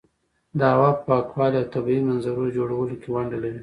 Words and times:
د 0.59 0.61
هوا 0.73 0.89
په 0.97 1.03
پاکوالي 1.07 1.57
او 1.61 1.71
طبیعي 1.73 2.01
منظرو 2.09 2.53
جوړولو 2.57 2.93
کې 3.01 3.09
ونډه 3.11 3.37
لري. 3.43 3.59